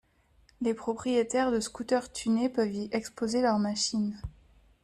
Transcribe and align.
Les 0.61 0.73
propriétaires 0.73 1.51
de 1.51 1.59
scooter 1.59 2.11
tunés 2.11 2.49
peuvent 2.49 2.73
y 2.73 2.89
exposer 2.91 3.43
leurs 3.43 3.59
machines. 3.59 4.19